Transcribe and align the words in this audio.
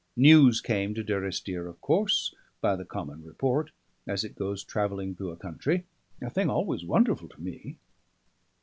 News 0.17 0.61
came 0.61 0.95
to 0.95 1.03
Durrisdeer 1.03 1.67
of 1.69 1.79
course, 1.79 2.33
by 2.59 2.75
the 2.75 2.85
common 2.85 3.23
report, 3.23 3.69
as 4.07 4.23
it 4.23 4.33
goes 4.33 4.63
travelling 4.63 5.13
through 5.13 5.29
a 5.29 5.37
country, 5.37 5.85
a 6.23 6.31
thing 6.31 6.49
always 6.49 6.83
wonderful 6.83 7.29
to 7.29 7.39
me. 7.39 7.77